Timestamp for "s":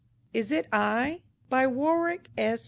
2.35-2.59